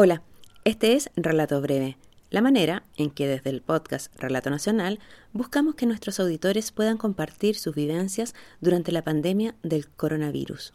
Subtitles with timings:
[0.00, 0.22] Hola,
[0.62, 1.98] este es Relato Breve,
[2.30, 5.00] la manera en que desde el podcast Relato Nacional
[5.32, 10.72] buscamos que nuestros auditores puedan compartir sus vivencias durante la pandemia del coronavirus.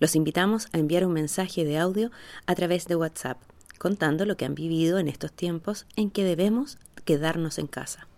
[0.00, 2.10] Los invitamos a enviar un mensaje de audio
[2.46, 3.40] a través de WhatsApp,
[3.78, 8.08] contando lo que han vivido en estos tiempos en que debemos quedarnos en casa.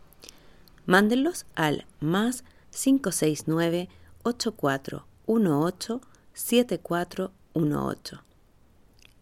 [0.87, 3.91] Mándenlos al más 569
[4.23, 6.01] 8418
[6.33, 8.32] 7418.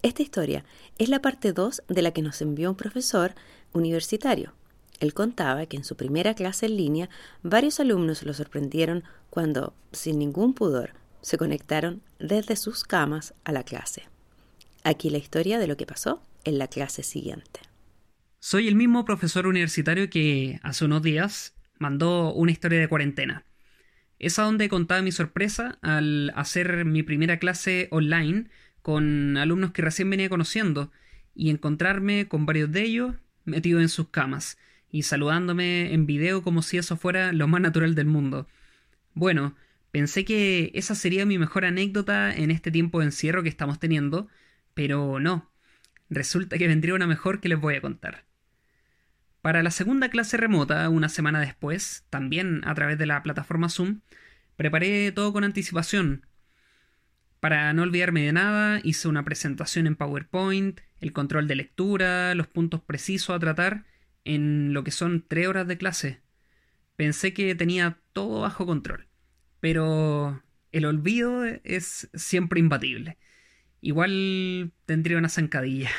[0.02, 0.64] Esta historia
[0.98, 3.34] es la parte 2 de la que nos envió un profesor
[3.72, 4.54] universitario.
[4.98, 7.10] Él contaba que en su primera clase en línea
[7.42, 13.62] varios alumnos lo sorprendieron cuando, sin ningún pudor, se conectaron desde sus camas a la
[13.62, 14.04] clase.
[14.84, 17.60] Aquí la historia de lo que pasó en la clase siguiente.
[18.38, 23.44] Soy el mismo profesor universitario que hace unos días mandó una historia de cuarentena.
[24.18, 28.48] Es a donde contaba mi sorpresa al hacer mi primera clase online
[28.82, 30.90] con alumnos que recién venía conociendo
[31.34, 34.58] y encontrarme con varios de ellos metidos en sus camas
[34.90, 38.48] y saludándome en video como si eso fuera lo más natural del mundo.
[39.14, 39.54] Bueno,
[39.90, 44.28] pensé que esa sería mi mejor anécdota en este tiempo de encierro que estamos teniendo,
[44.74, 45.50] pero no.
[46.08, 48.24] Resulta que vendría una mejor que les voy a contar.
[49.42, 54.00] Para la segunda clase remota, una semana después, también a través de la plataforma Zoom,
[54.56, 56.26] preparé todo con anticipación,
[57.40, 62.46] para no olvidarme de nada, hice una presentación en PowerPoint, el control de lectura, los
[62.46, 63.86] puntos precisos a tratar
[64.24, 66.20] en lo que son tres horas de clase.
[66.96, 69.08] Pensé que tenía todo bajo control,
[69.60, 70.42] pero
[70.72, 73.18] el olvido es siempre imbatible.
[73.80, 75.90] Igual tendría una zancadilla.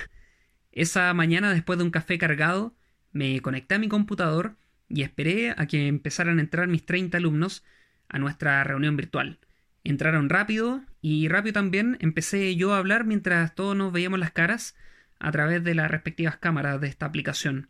[0.72, 2.76] Esa mañana, después de un café cargado,
[3.12, 7.64] me conecté a mi computador y esperé a que empezaran a entrar mis 30 alumnos
[8.10, 9.40] a nuestra reunión virtual.
[9.84, 14.76] Entraron rápido y rápido también empecé yo a hablar mientras todos nos veíamos las caras
[15.20, 17.70] a través de las respectivas cámaras de esta aplicación.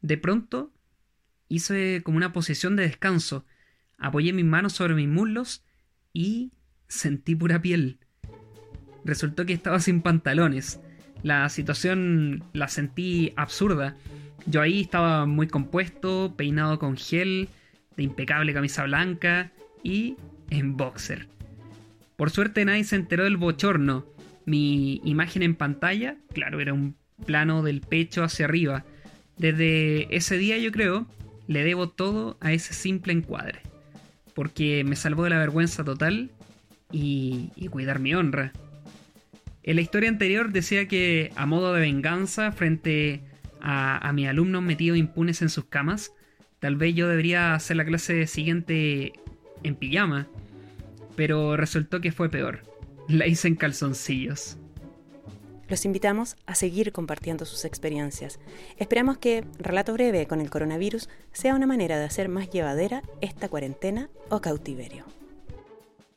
[0.00, 0.72] De pronto
[1.48, 3.44] hice como una posición de descanso,
[3.98, 5.64] apoyé mis manos sobre mis muslos
[6.12, 6.52] y
[6.88, 7.98] sentí pura piel.
[9.04, 10.80] Resultó que estaba sin pantalones.
[11.22, 13.96] La situación la sentí absurda.
[14.46, 17.48] Yo ahí estaba muy compuesto, peinado con gel,
[17.96, 20.16] de impecable camisa blanca y
[20.50, 21.28] en boxer.
[22.18, 24.04] Por suerte nadie se enteró del bochorno.
[24.44, 28.84] Mi imagen en pantalla, claro, era un plano del pecho hacia arriba.
[29.36, 31.06] Desde ese día yo creo,
[31.46, 33.60] le debo todo a ese simple encuadre.
[34.34, 36.32] Porque me salvó de la vergüenza total
[36.90, 38.52] y, cuidar mi honra.
[39.62, 43.20] En la historia anterior decía que a modo de venganza frente
[43.60, 46.12] a, a mis alumnos metidos impunes en sus camas,
[46.58, 49.12] tal vez yo debería hacer la clase siguiente
[49.62, 50.26] en pijama
[51.18, 52.62] pero resultó que fue peor.
[53.08, 54.56] La hice en calzoncillos.
[55.68, 58.38] Los invitamos a seguir compartiendo sus experiencias.
[58.76, 63.48] Esperamos que Relato Breve con el coronavirus sea una manera de hacer más llevadera esta
[63.48, 65.06] cuarentena o cautiverio.